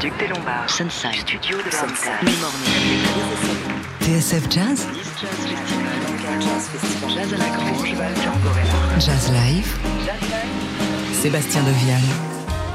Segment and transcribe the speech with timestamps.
[0.00, 0.70] Duc des Lombards.
[0.70, 1.12] Sunside.
[1.12, 1.70] Studio de.
[4.02, 4.86] TSF Jazz,
[7.08, 7.94] Jazz à la Grange.
[8.98, 9.76] Jazz Live,
[11.12, 12.00] Sébastien Devial.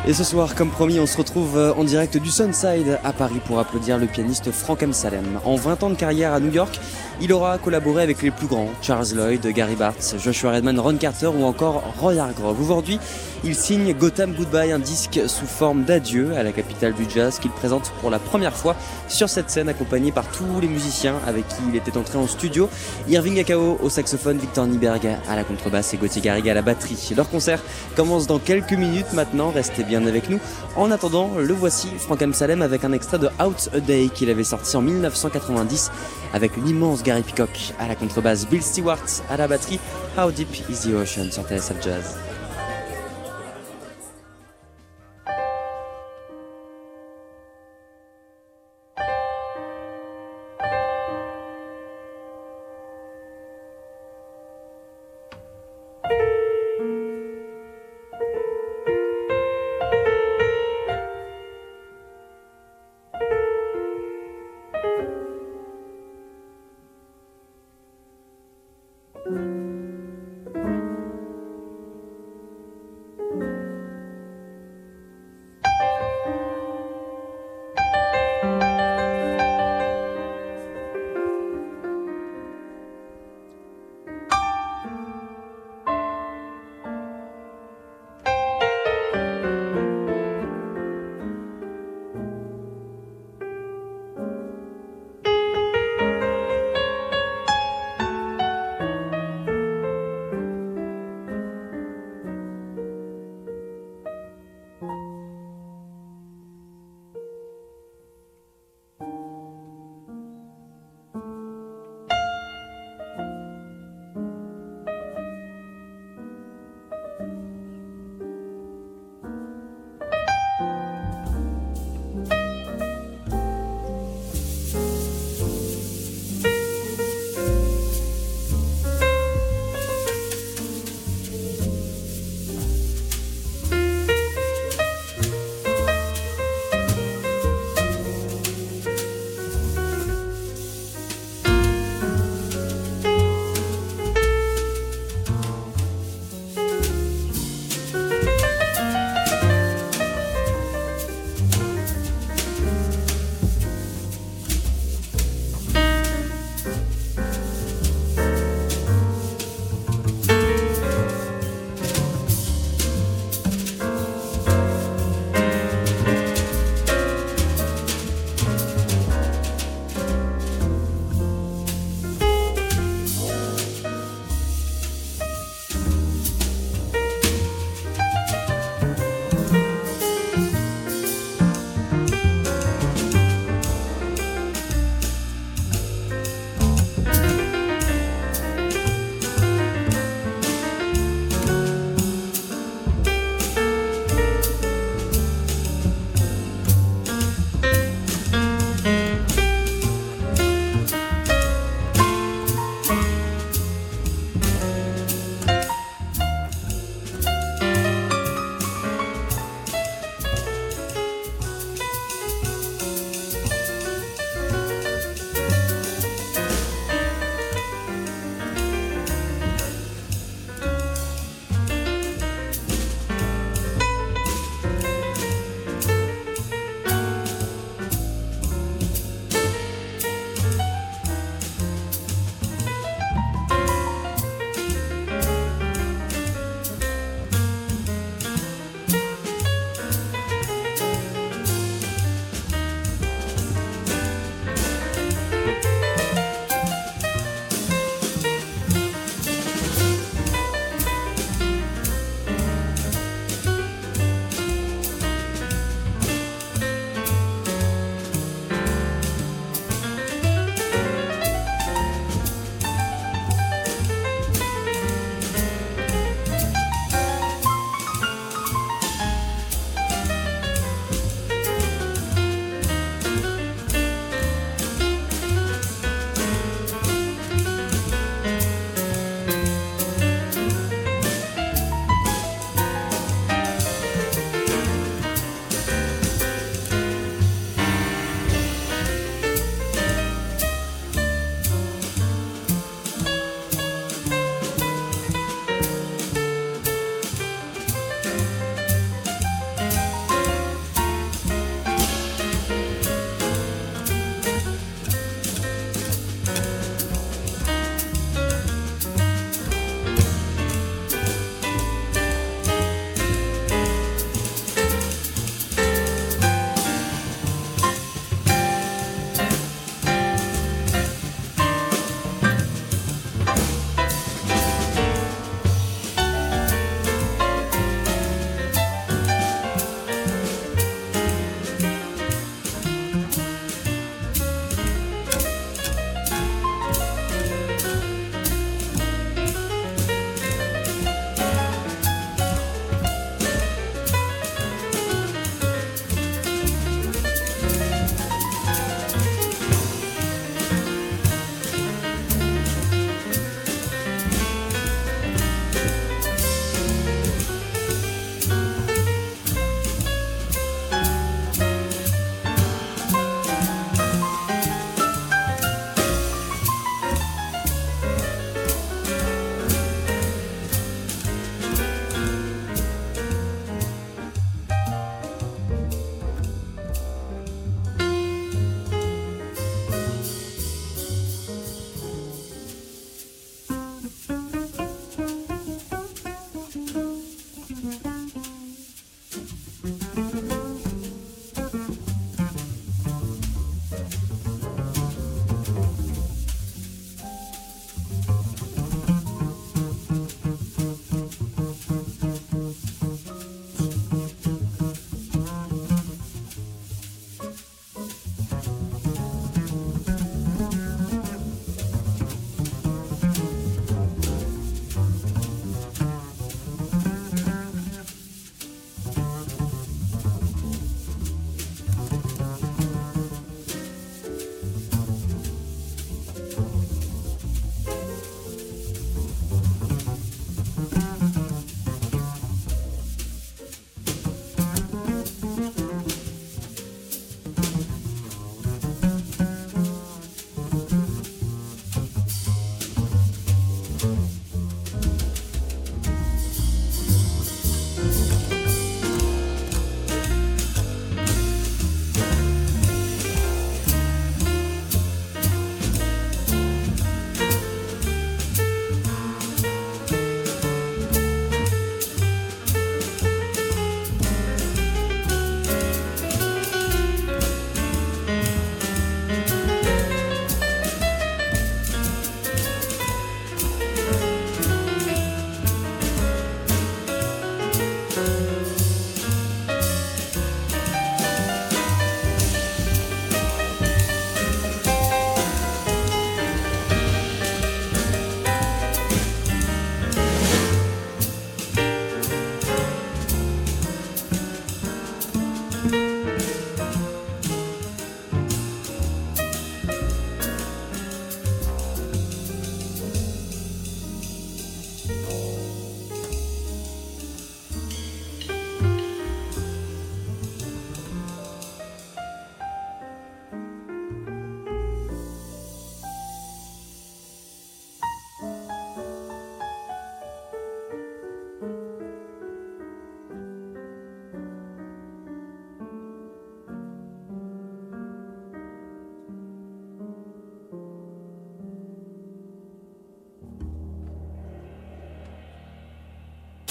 [0.08, 3.42] Et ce soir, comme promis, on se retrouve euh, en direct du Sunside à Paris
[3.44, 4.94] pour applaudir le pianiste Frank M.
[4.94, 5.39] Salem.
[5.46, 6.79] En 20 ans de carrière à New York,
[7.21, 11.31] il aura collaboré avec les plus grands, Charles Lloyd, Gary Bartz, Joshua Redman, Ron Carter
[11.35, 12.62] ou encore Roy Hargrove.
[12.62, 12.99] Aujourd'hui,
[13.46, 17.52] il signe Gotham Goodbye, un disque sous forme d'adieu à la capitale du jazz qu'il
[17.52, 18.76] présente pour la première fois
[19.08, 22.67] sur cette scène accompagné par tous les musiciens avec qui il était entré en studio.
[23.08, 27.13] Irving Akao au saxophone, Victor Nieberg à la contrebasse et Gauthier Garrigue à la batterie.
[27.16, 27.62] Leur concert
[27.95, 30.39] commence dans quelques minutes maintenant, restez bien avec nous.
[30.75, 32.34] En attendant, le voici, Frank M.
[32.34, 35.91] Salem avec un extrait de Out a Day qu'il avait sorti en 1990
[36.34, 39.80] avec une immense Gary Peacock à la contrebasse, Bill Stewart à la batterie,
[40.17, 41.30] How Deep is the Ocean?
[41.31, 42.25] Sur TSF Jazz.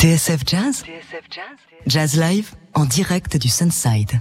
[0.05, 0.85] TSF Jazz?
[1.87, 4.21] Jazz Live en direct du Sunside.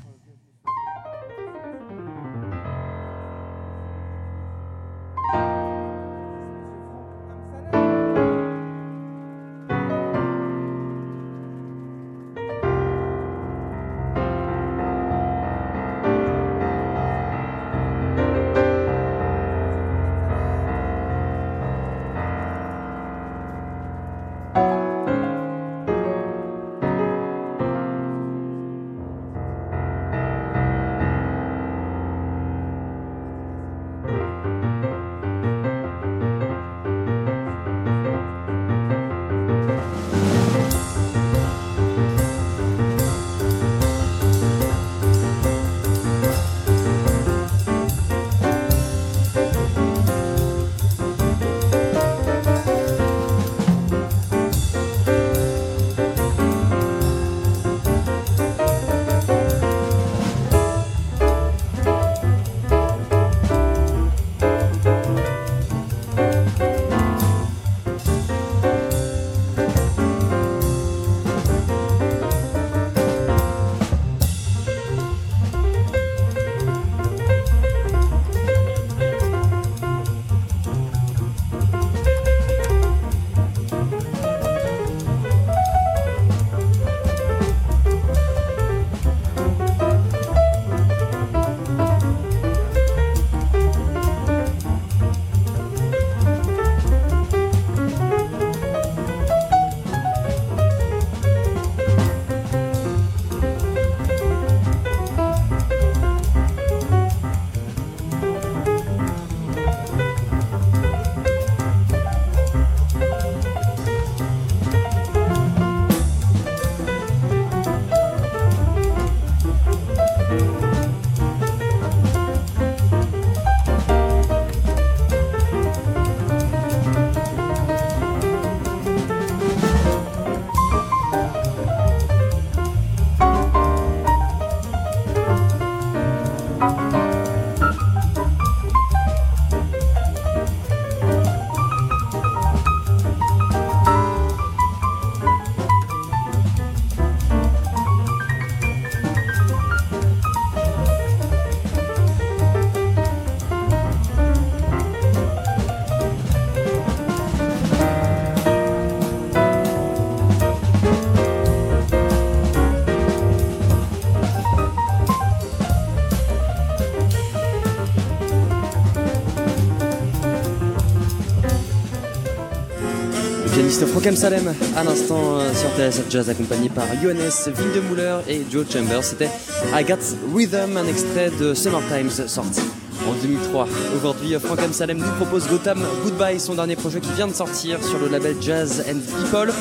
[174.04, 179.02] Franck Salem à l'instant euh, sur TSF Jazz accompagné par Johannes Windemüller et Joe Chambers.
[179.02, 179.30] C'était
[179.74, 182.60] I Got Rhythm, un extrait de Summer Times sorti
[183.08, 183.66] en 2003.
[183.96, 187.98] Aujourd'hui, Franck Salem nous propose Gotham Goodbye, son dernier projet qui vient de sortir sur
[187.98, 189.54] le label Jazz and People.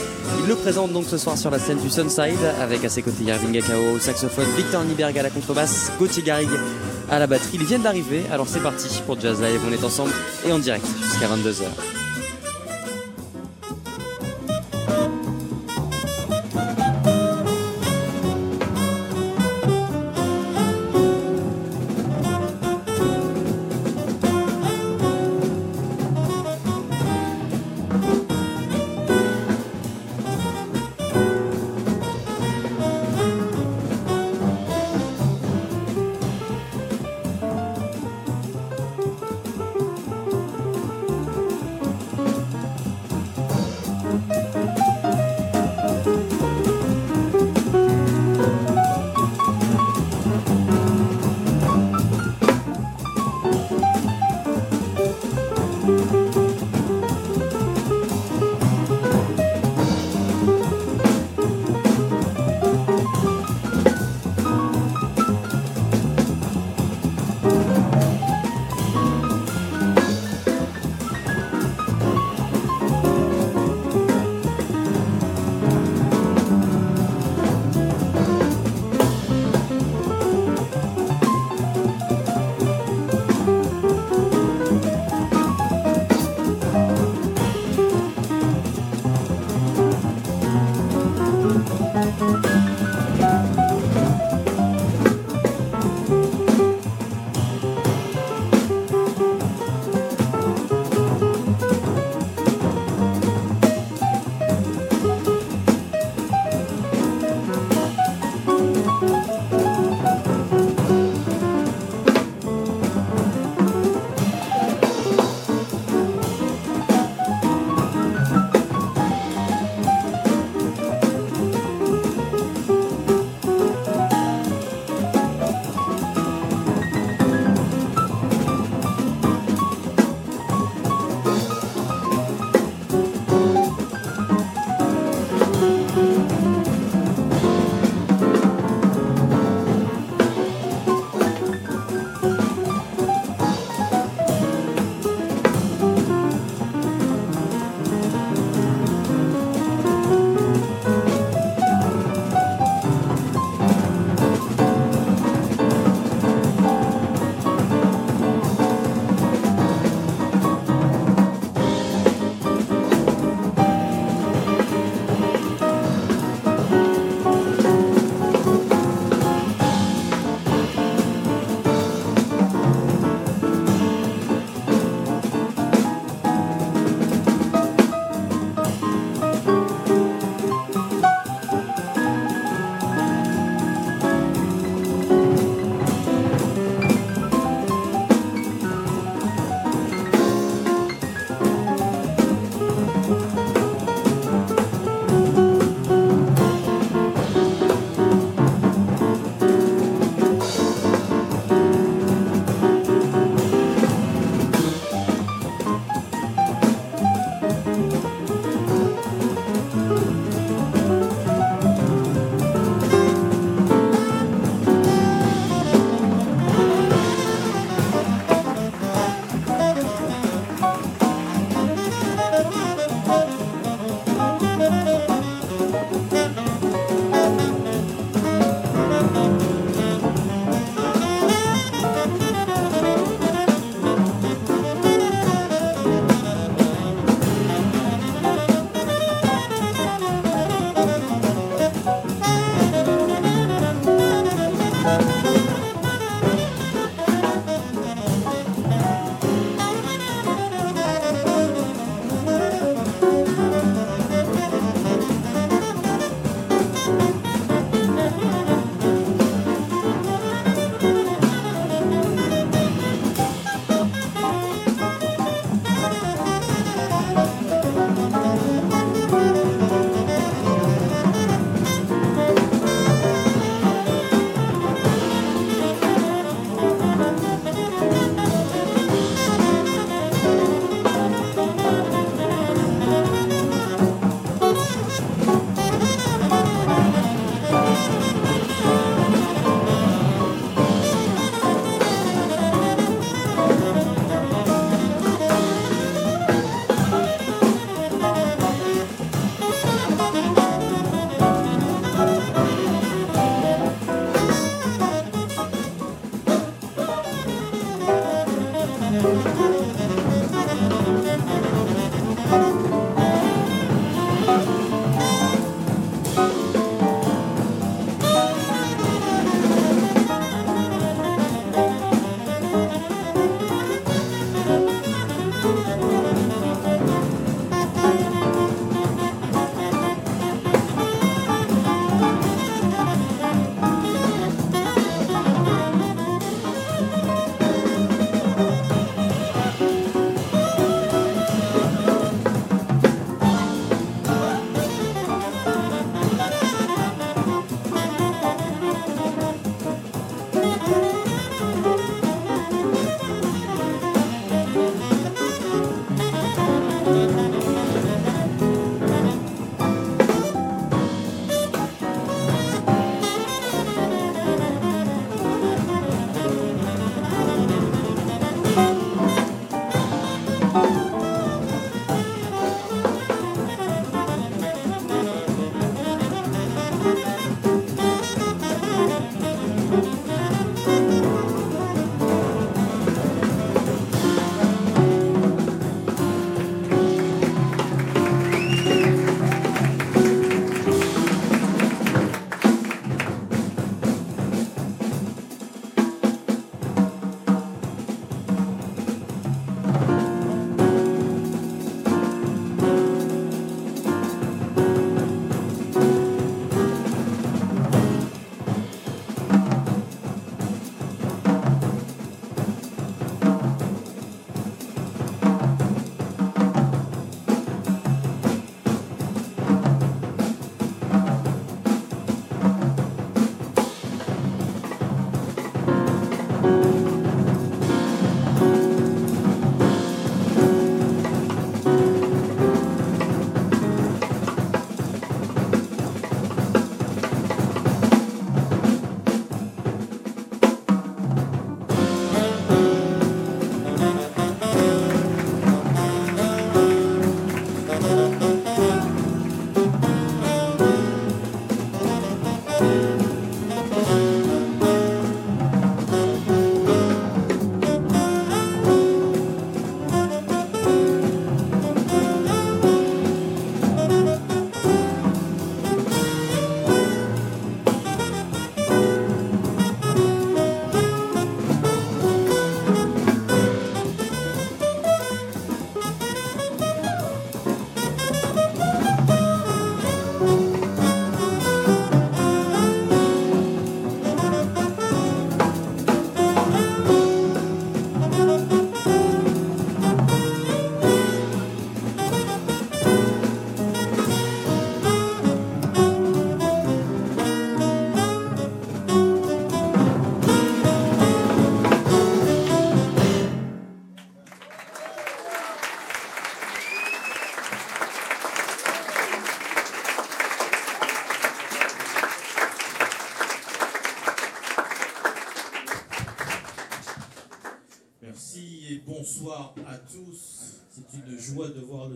[0.43, 3.23] Il le présente donc ce soir sur la scène du Sunside avec à ses côtés
[3.23, 6.59] Irving Akao au saxophone, Victor Niberg à la contrebasse, Gauthier Garrigue
[7.09, 7.59] à la batterie.
[7.61, 9.61] Ils viennent d'arriver, alors c'est parti pour Jazz Live.
[9.69, 10.11] On est ensemble
[10.45, 11.92] et en direct jusqu'à 22h.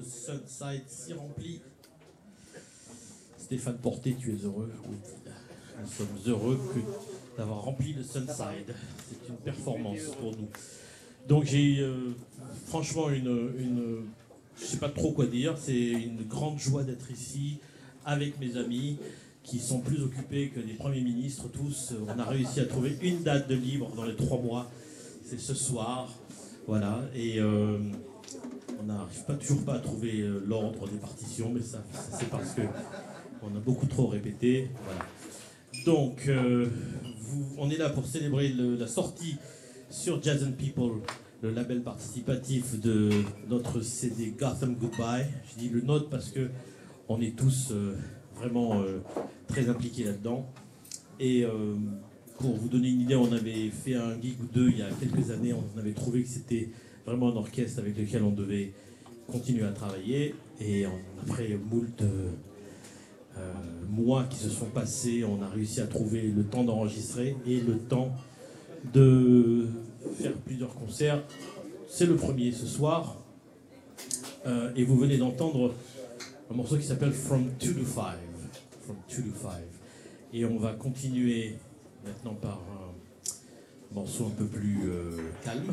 [0.03, 1.61] Sunside si rempli.
[3.39, 4.73] Stéphane Porté, tu es heureux.
[5.81, 6.59] Nous sommes heureux
[7.37, 8.75] d'avoir rempli le Sunside.
[9.09, 10.49] C'est une performance pour nous.
[11.29, 12.15] Donc j'ai euh,
[12.67, 14.05] franchement une, une,
[14.59, 15.57] je sais pas trop quoi dire.
[15.59, 17.59] C'est une grande joie d'être ici
[18.05, 18.99] avec mes amis
[19.43, 21.95] qui sont plus occupés que les premiers ministres tous.
[22.09, 24.71] On a réussi à trouver une date de libre dans les trois mois.
[25.25, 26.13] C'est ce soir.
[26.67, 27.03] Voilà.
[27.15, 27.79] Et euh,
[28.81, 31.83] on n'arrive pas toujours pas à trouver euh, l'ordre des partitions, mais ça,
[32.19, 32.63] c'est parce que
[33.43, 34.71] on a beaucoup trop répété.
[34.85, 35.07] Voilà.
[35.85, 36.67] Donc, euh,
[37.59, 39.37] on est là pour célébrer la sortie
[39.91, 41.01] sur Jazz and People,
[41.43, 43.11] le label participatif de
[43.49, 45.27] notre CD Gotham Goodbye.
[45.51, 46.49] Je dis le nôtre parce que
[47.09, 47.95] on est tous euh,
[48.37, 48.83] vraiment
[49.47, 50.51] très impliqués là-dedans.
[51.21, 51.47] Et
[52.39, 54.91] pour vous donner une idée, on avait fait un gig ou deux il y a
[54.91, 55.55] quelques années.
[55.55, 56.69] On avait trouvé que c'était
[57.07, 58.73] vraiment un orchestre avec lequel on devait
[59.31, 60.35] continuer à travailler.
[60.61, 60.85] Et
[61.23, 62.31] après moult euh,
[63.39, 63.53] euh,
[63.89, 67.79] mois qui se sont passés, on a réussi à trouver le temps d'enregistrer et le
[67.79, 68.13] temps
[68.93, 69.67] de
[70.19, 71.23] faire plusieurs concerts.
[71.89, 73.17] C'est le premier ce soir.
[74.47, 75.75] Euh, et vous venez d'entendre
[76.51, 78.05] un morceau qui s'appelle From 2 to 5.
[78.83, 79.53] From 2 to 5.
[80.33, 81.57] Et on va continuer
[82.05, 84.79] maintenant par un morceau un peu plus
[85.45, 85.73] calme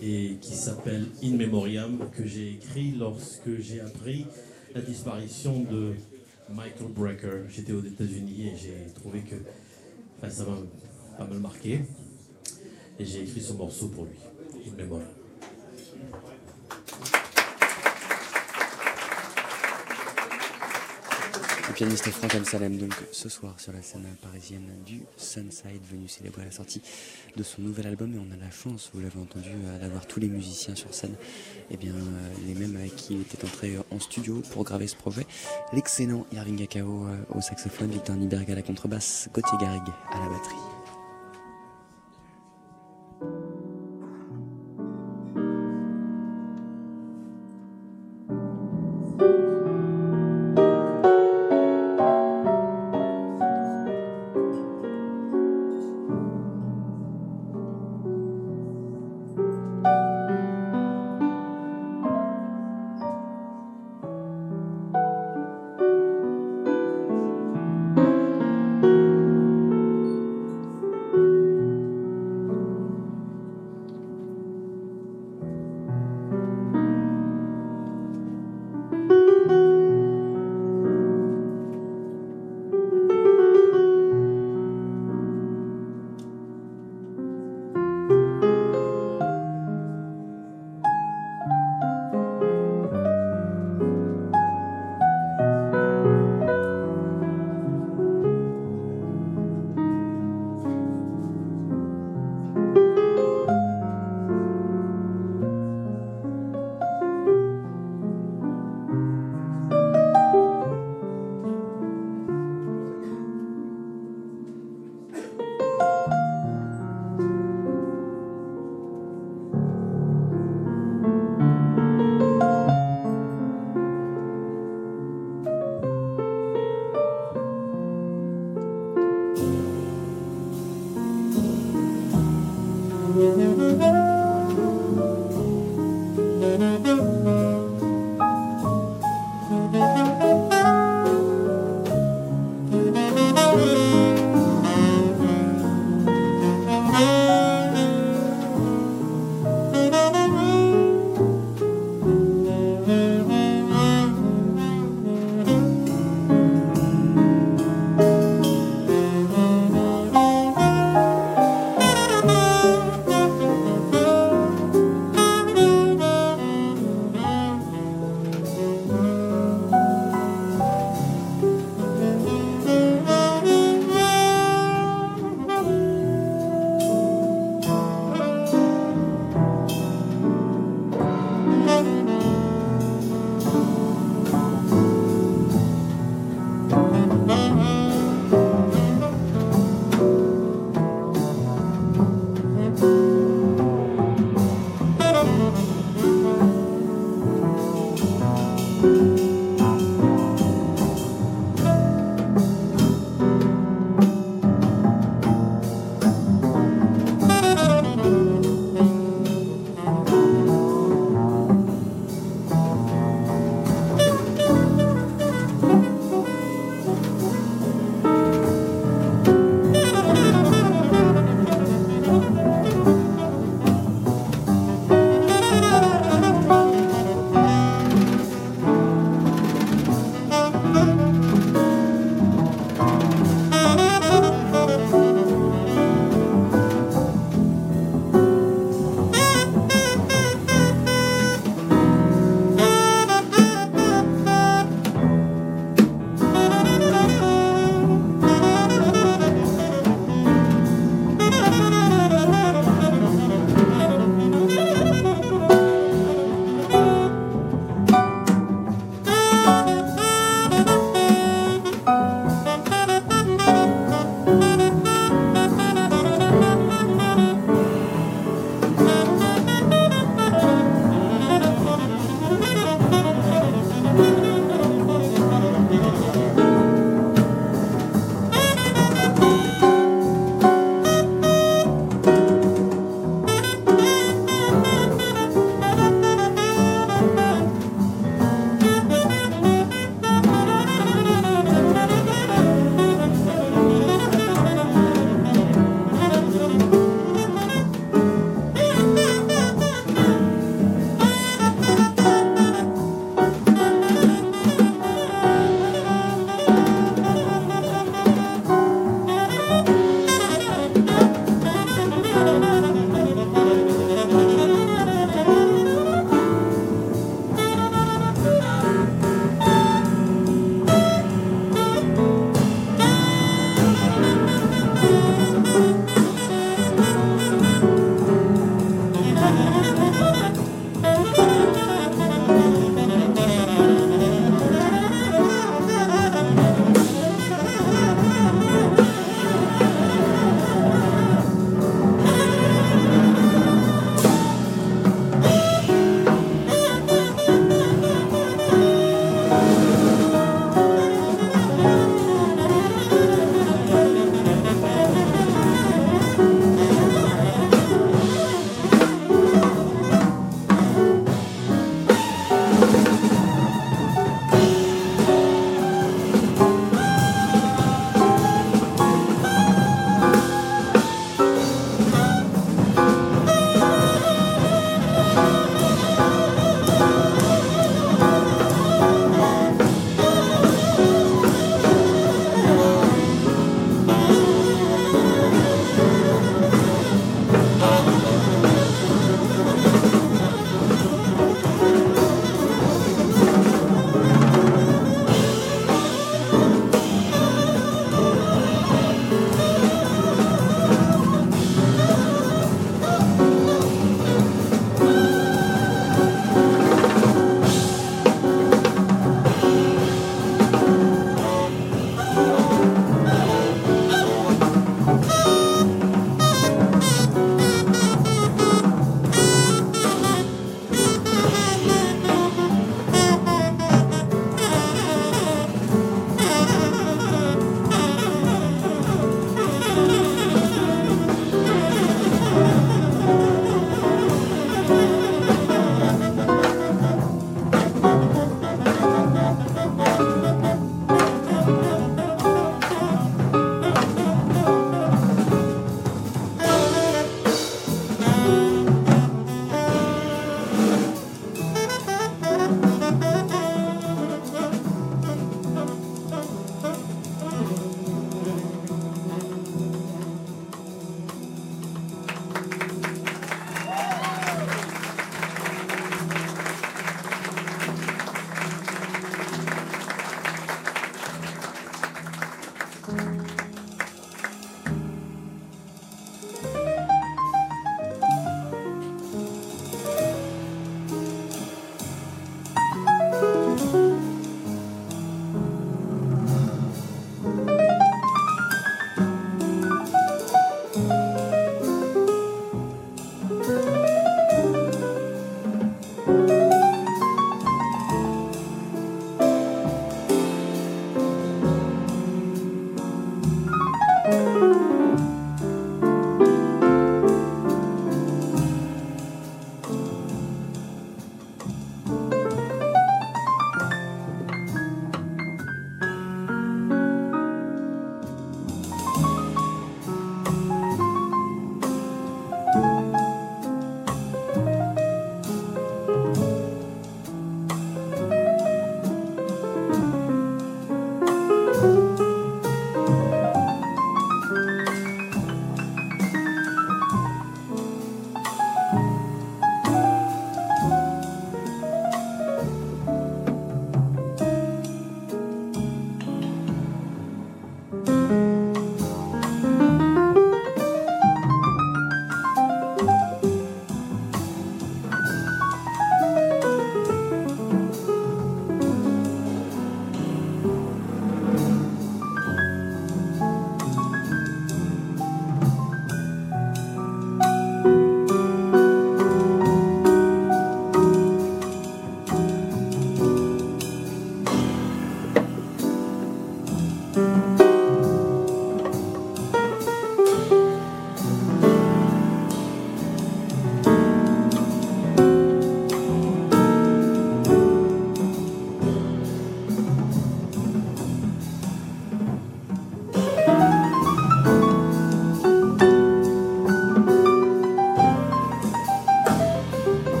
[0.00, 4.26] et qui s'appelle In Memoriam que j'ai écrit lorsque j'ai appris
[4.74, 5.94] la disparition de
[6.50, 7.48] Michael Brecker.
[7.48, 9.36] J'étais aux États-Unis et j'ai trouvé que
[10.18, 10.56] enfin, ça m'a
[11.16, 11.80] pas mal marqué.
[12.98, 14.18] Et j'ai écrit ce morceau pour lui,
[14.66, 15.17] In Memoriam.
[21.78, 26.50] Pianiste Franck Amsalem, donc ce soir sur la scène parisienne du Sunside, venu célébrer la
[26.50, 26.82] sortie
[27.36, 28.12] de son nouvel album.
[28.16, 31.14] Et on a la chance, vous l'avez entendu, euh, d'avoir tous les musiciens sur scène,
[31.70, 34.96] et bien euh, les mêmes avec qui il était entré en studio pour graver ce
[34.96, 35.24] projet.
[35.72, 40.28] L'excellent Irving Gakao euh, au saxophone, Victor Niberg à la contrebasse, Gauthier Garrigue à la
[40.30, 40.77] batterie.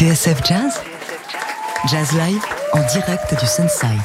[0.00, 0.80] TSF Jazz?
[1.90, 2.42] Jazz Live
[2.72, 4.00] en direct du Sunside.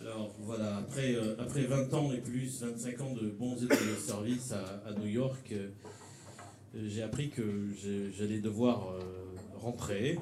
[0.00, 3.96] Alors voilà, après, euh, après 20 ans et plus, 25 ans de bons et de
[4.00, 5.68] service à, New York, euh,
[6.86, 7.42] j'ai appris que
[8.16, 9.27] j'allais devoir euh,
[9.58, 10.18] rentrer,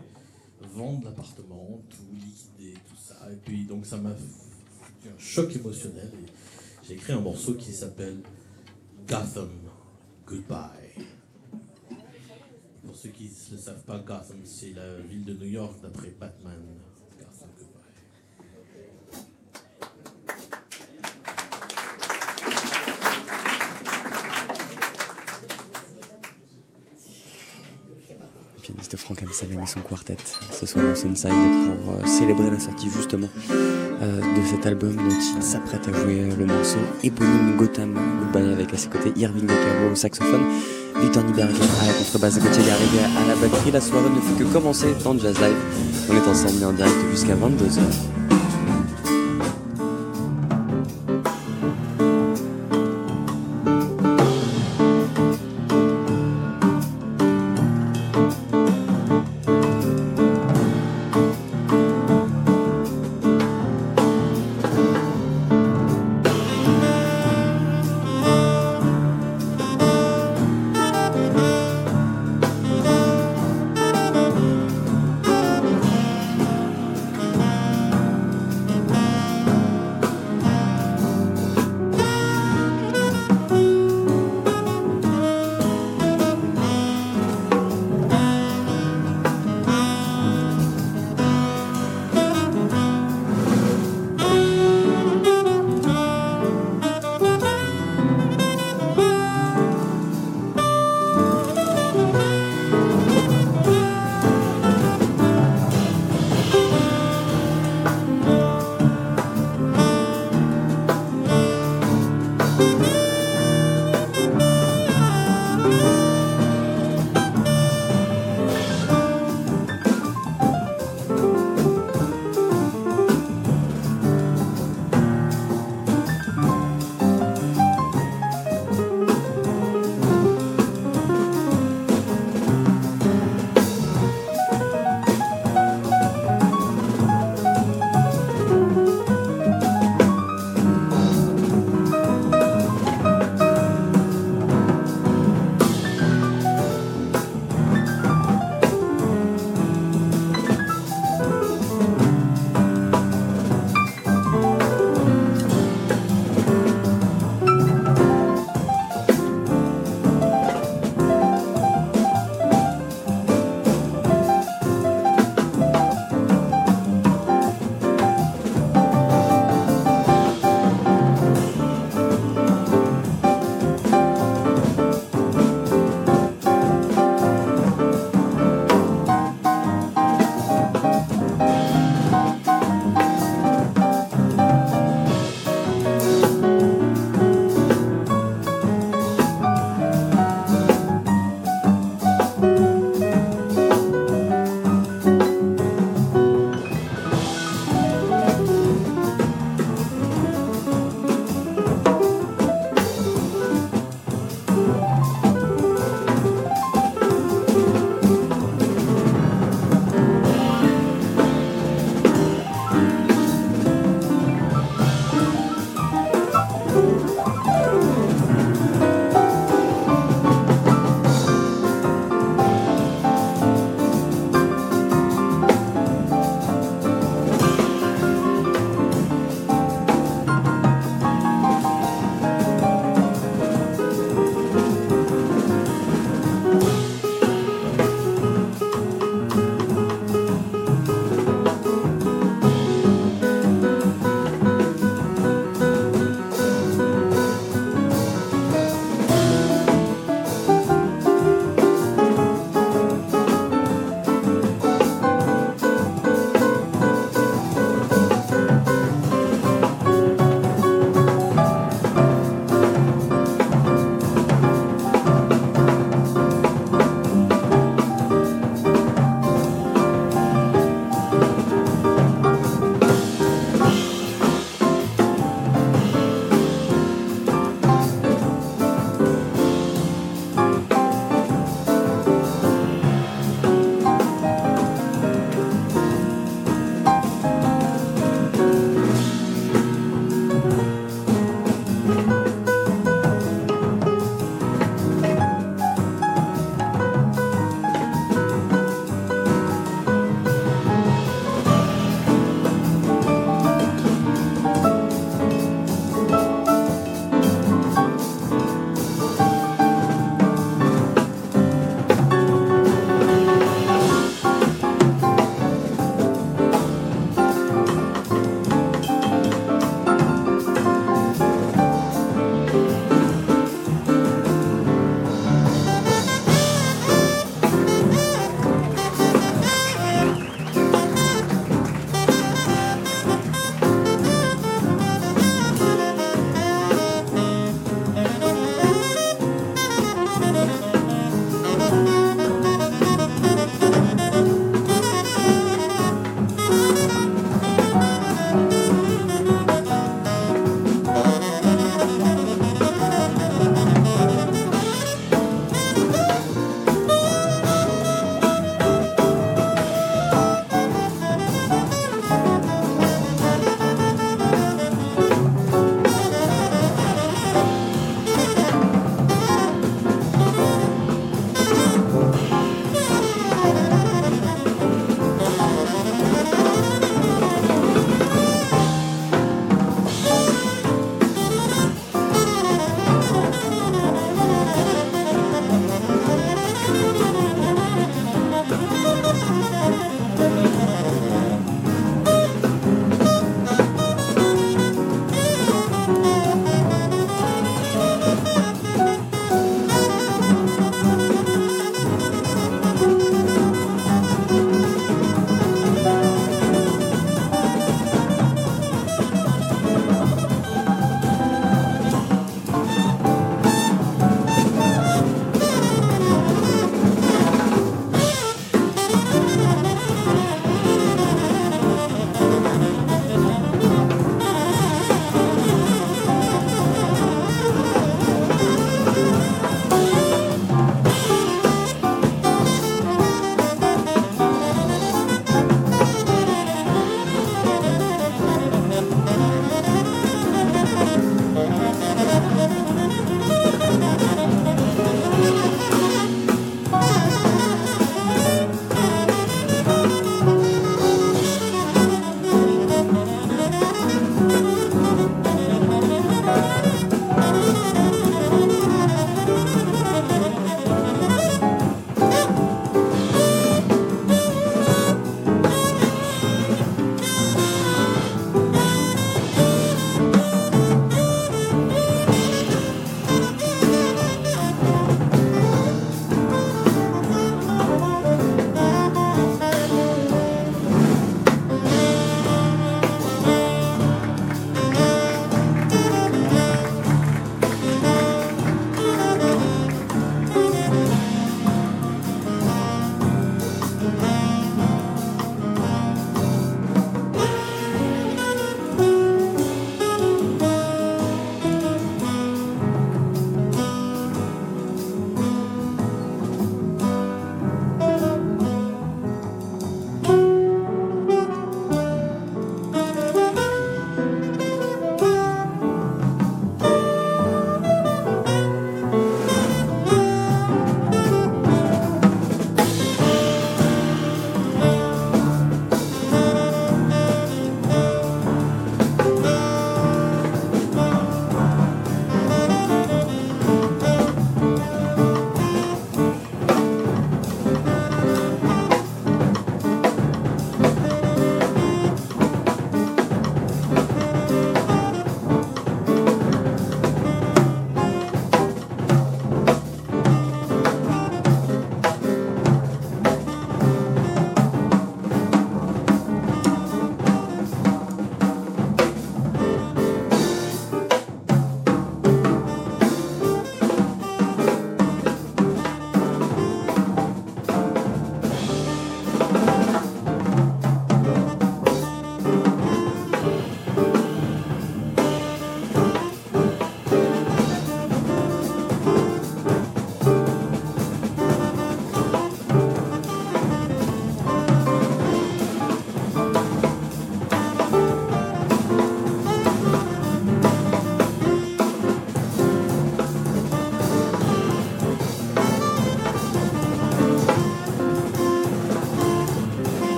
[0.74, 3.30] vendre l'appartement, tout liquider, tout ça.
[3.32, 6.10] Et puis donc ça m'a fait un choc émotionnel.
[6.14, 6.26] et
[6.86, 8.18] J'ai écrit un morceau qui s'appelle
[9.06, 9.50] Gotham
[10.26, 11.06] Goodbye.
[12.84, 16.10] Pour ceux qui ne le savent pas, Gotham, c'est la ville de New York d'après
[16.18, 16.62] Batman.
[17.18, 17.76] Gotham Goodbye.
[28.68, 30.16] Le Amsalen et son quartet
[30.50, 33.28] ce soir au Sunside pour euh, célébrer la sortie justement
[34.00, 35.02] euh, de cet album dont
[35.36, 39.46] il s'apprête à jouer euh, le morceau éponyme Gotham Goodbye avec à ses côtés Irving
[39.46, 40.44] Decaro au saxophone,
[41.02, 43.70] Victor Nieberger à la contrebasse, Gauthier à la batterie.
[43.72, 45.56] La soirée ne fait que commencer dans Jazz Live.
[46.10, 48.15] On est ensemble en direct jusqu'à 22h.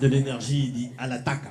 [0.00, 1.44] De l'énergie, il dit à l'attaque.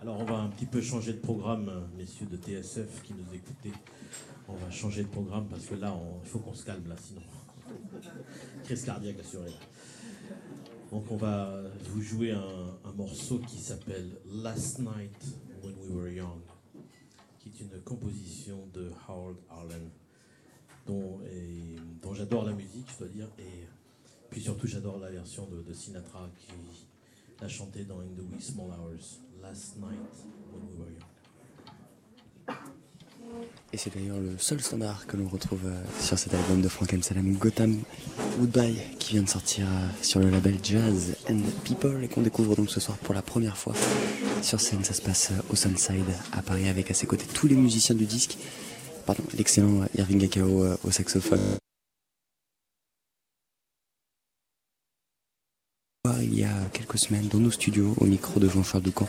[0.00, 3.34] Alors on va un petit peu changer de programme, euh, messieurs de TSF qui nous
[3.34, 3.72] écoutez.
[4.48, 7.20] On va changer de programme parce que là, il faut qu'on se calme là, sinon.
[8.64, 9.52] Crise cardiaque assurée.
[10.90, 15.16] Donc on va vous jouer un, morceau qui s'appelle Last Night
[15.62, 16.40] When We Were Young,
[17.38, 19.88] qui est une composition de Howard Arlen,
[20.86, 21.20] dont,
[22.12, 23.68] j'adore la musique, je dois dire, et
[24.30, 26.52] puis surtout j'adore la version de, Sinatra qui
[27.40, 32.60] l'a chanté dans In the Wee Small Hours, Last Night When We Were Young.
[33.72, 36.92] Et c'est d'ailleurs le seul standard que l'on retrouve euh, sur cet album de Frank
[36.92, 37.02] M.
[37.04, 37.80] Salem, Gotham
[38.36, 42.56] Goodbye, qui vient de sortir euh, sur le label Jazz and People et qu'on découvre
[42.56, 43.74] donc ce soir pour la première fois
[44.42, 44.82] sur scène.
[44.82, 47.94] Ça se passe euh, au Sunside à Paris avec à ses côtés tous les musiciens
[47.94, 48.38] du disque.
[49.06, 51.40] Pardon, l'excellent Irving Gakao au saxophone.
[56.22, 59.08] Il y a quelques semaines dans nos studios au micro de Jean-Charles Doucan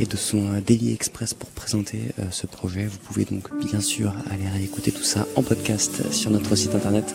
[0.00, 2.86] et de son euh, Daily Express pour présenter euh, ce projet.
[2.86, 7.14] Vous pouvez donc bien sûr aller réécouter tout ça en podcast sur notre site internet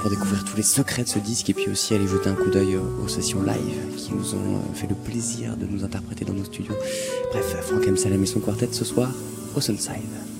[0.00, 2.50] pour découvrir tous les secrets de ce disque et puis aussi aller jeter un coup
[2.50, 6.34] d'œil aux sessions live qui nous ont euh, fait le plaisir de nous interpréter dans
[6.34, 6.74] nos studios.
[7.32, 7.96] Bref, Franck M.
[7.96, 9.10] Salem et son quartet ce soir
[9.54, 10.31] au Sunside.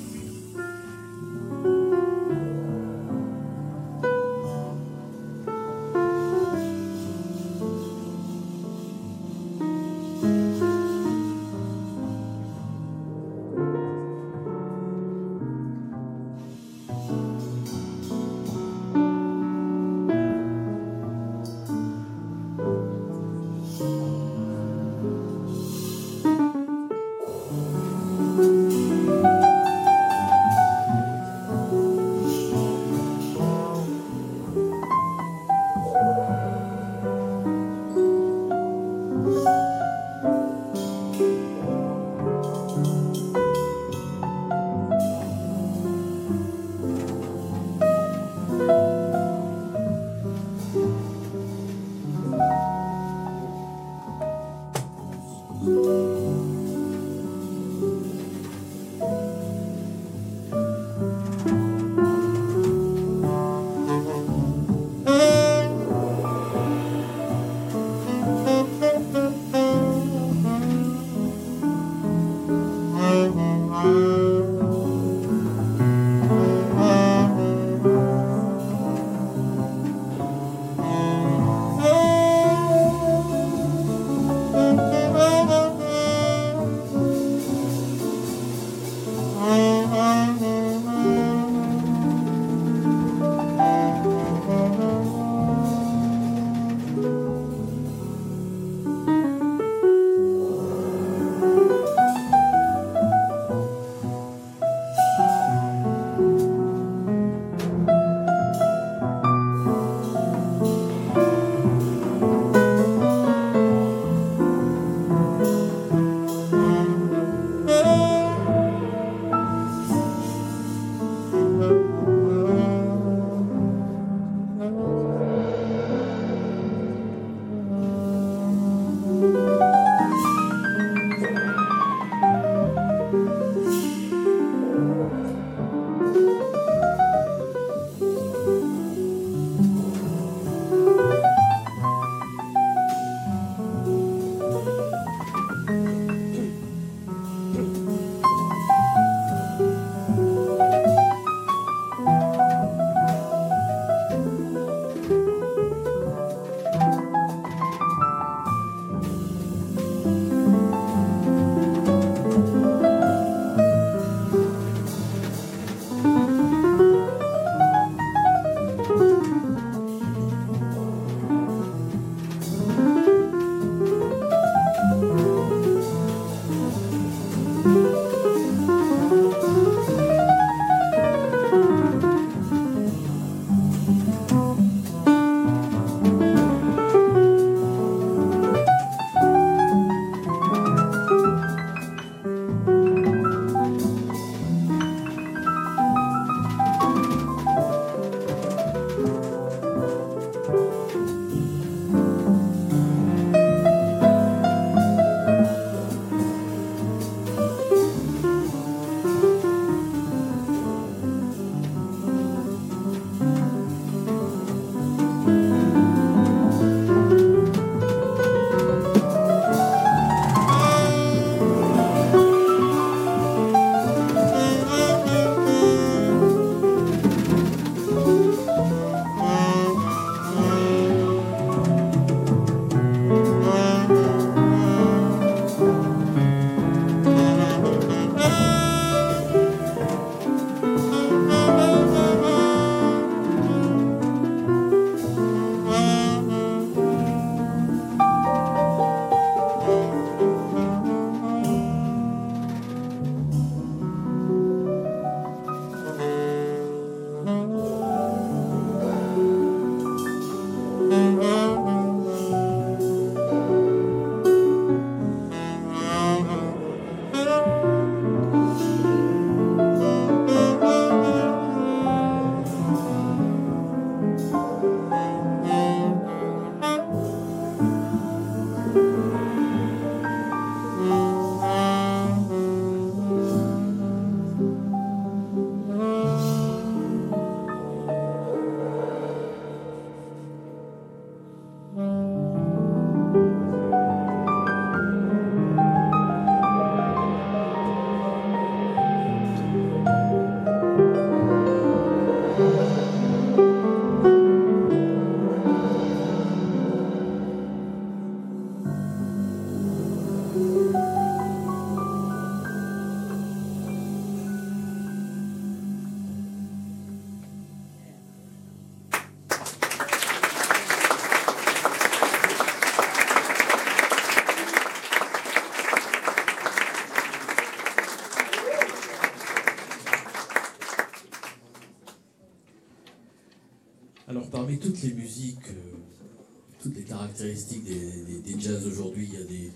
[337.19, 339.09] Des, des- jazz aujourd'hui.
[339.13, 339.51] Il y a des,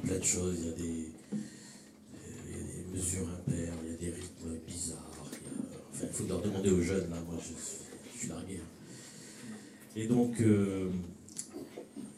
[0.00, 0.56] plein de choses.
[0.60, 4.56] Il y a des, il y a des mesures impaires, il y a des rythmes
[4.66, 5.10] bizarres.
[5.32, 5.38] il
[5.92, 7.16] enfin, il faut leur demander aux jeunes, là.
[7.26, 8.56] Moi, je, suis largué.
[8.62, 9.56] hein.
[9.96, 10.90] Et donc, euh,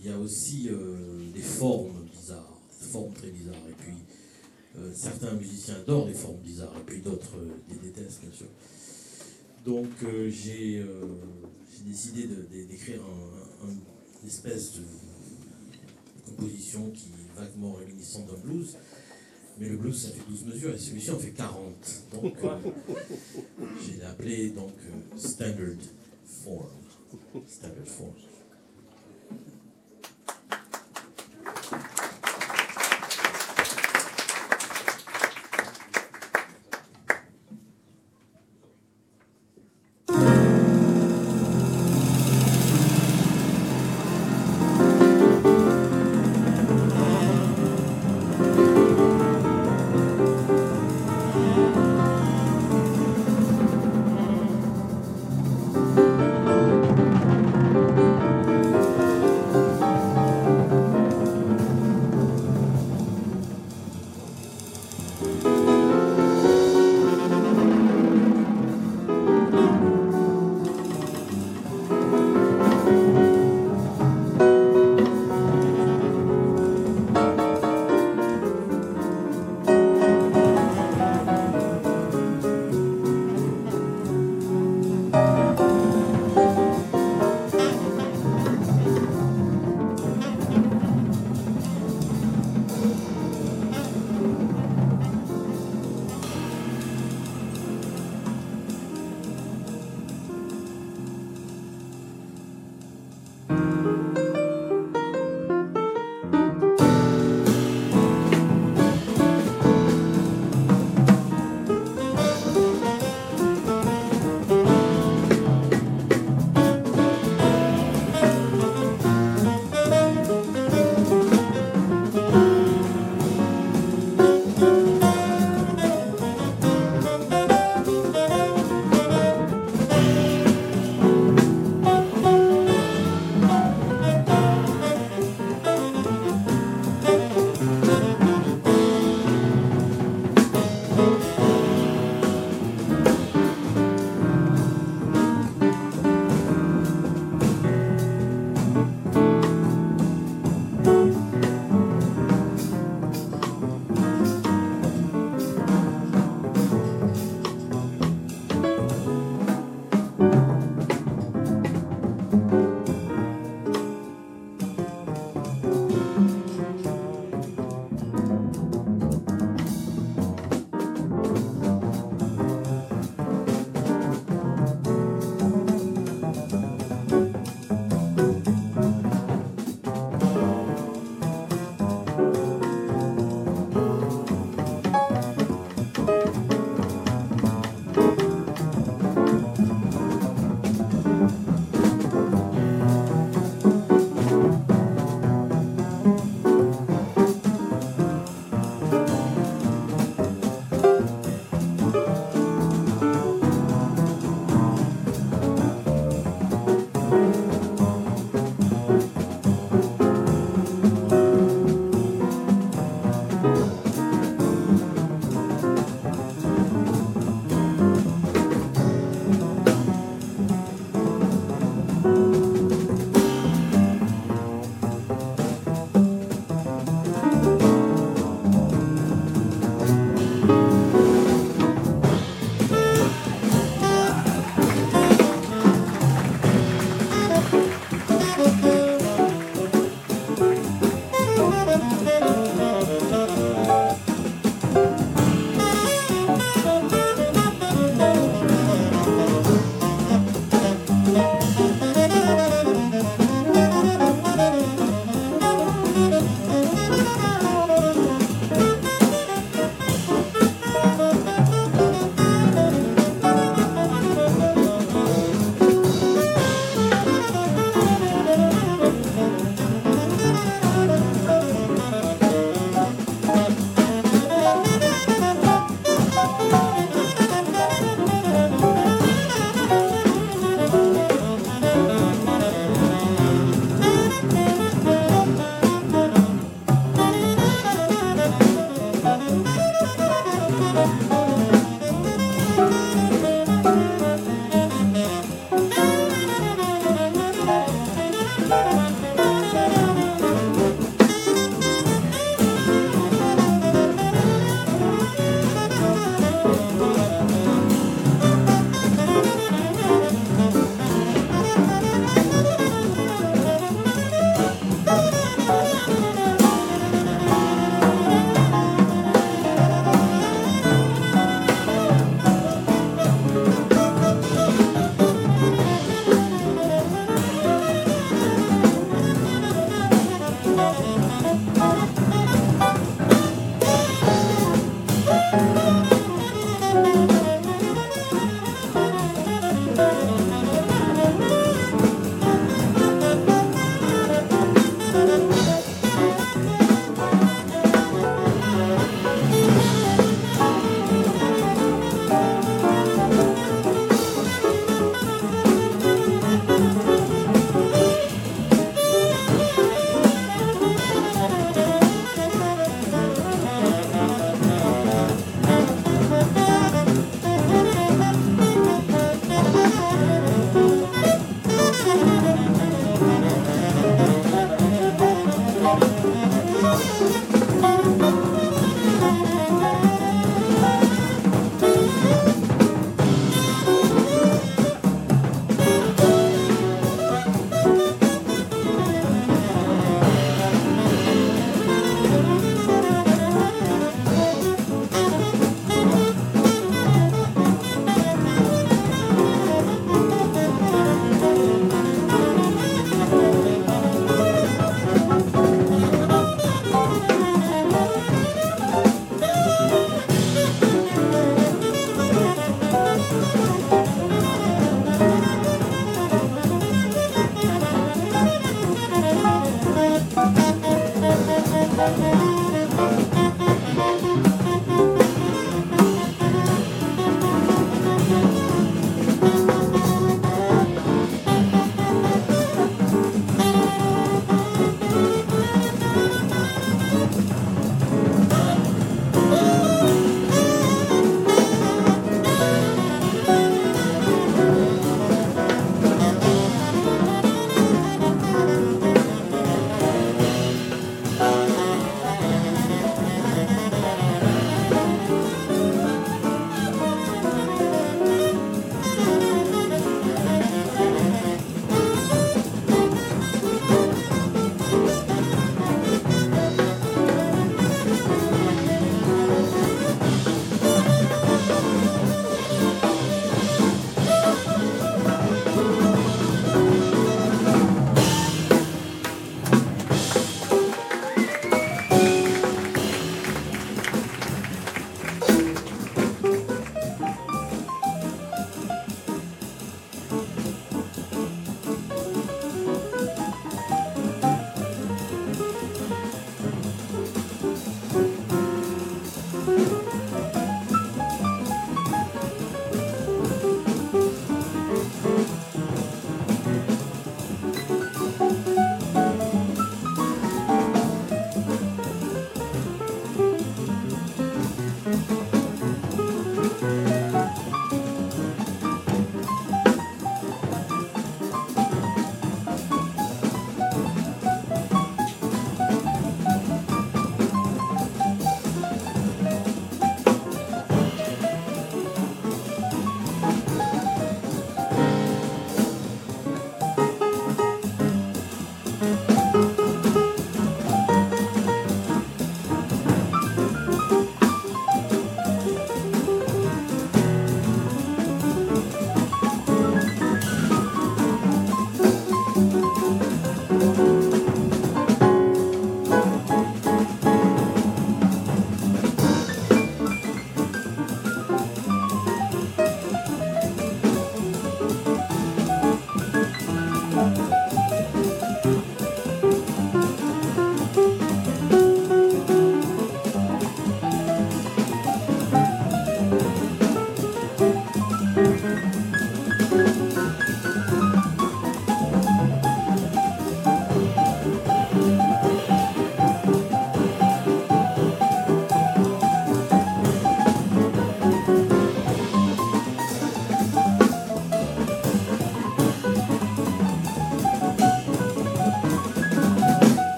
[0.00, 3.54] il y a aussi euh, des formes bizarres, des formes très bizarres.
[3.68, 3.94] Et puis,
[4.78, 8.46] euh, certains musiciens adorent les formes bizarres, et puis d'autres euh, les détestent, bien sûr.
[9.66, 11.04] Donc, euh, j'ai euh,
[11.84, 12.26] décidé
[12.68, 14.82] d'écrire un- un- une espèce de
[16.26, 18.76] composition qui est vaguement réminiscente d'un blues.
[19.58, 22.02] Mais le blues, ça fait 12 mesures, et celui-ci en fait 40.
[22.12, 22.56] Donc, euh,
[23.84, 25.76] j'ai appelé donc euh, Standard
[26.44, 26.68] Form.
[27.46, 28.12] Standard Form.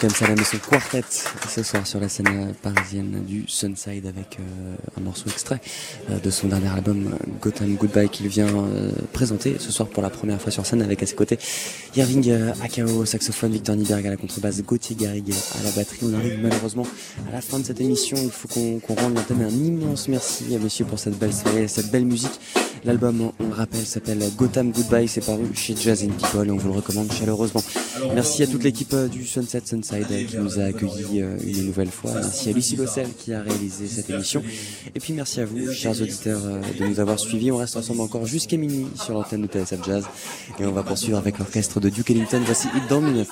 [0.00, 0.10] Frank M.
[0.10, 1.04] Salem et son quartet
[1.48, 5.60] ce soir sur la scène parisienne du Sunside avec euh, un morceau extrait
[6.10, 10.10] euh, de son dernier album Gotham Goodbye qu'il vient euh, présenter ce soir pour la
[10.10, 11.38] première fois sur scène avec à ses côtés
[11.96, 12.32] Irving
[12.62, 15.98] Akao au saxophone, Victor Nieberg à la contrebasse, Gauthier Garrigue à la batterie.
[16.02, 16.86] On arrive malheureusement
[17.28, 18.16] à la fin de cette émission.
[18.22, 21.68] Il faut qu'on qu rende l'antenne un immense merci à monsieur pour cette belle soirée,
[21.68, 22.40] cette belle musique.
[22.84, 25.08] L'album, on le rappelle, s'appelle Gotham Goodbye.
[25.08, 27.62] C'est paru chez Jazz in People et on vous le recommande chaleureusement.
[28.14, 32.12] Merci à toute l'équipe du Sunset Sunside qui nous a accueillis une nouvelle fois.
[32.14, 34.42] Merci à Lucie Bossel qui a réalisé cette émission.
[34.94, 37.50] Et puis merci à vous, chers auditeurs, de nous avoir suivis.
[37.50, 40.04] On reste ensemble encore jusqu'à minuit sur l'antenne de TSF Jazz.
[40.58, 42.40] Et on va poursuivre avec l'orchestre de Duke Ellington.
[42.44, 43.26] Voici It Don't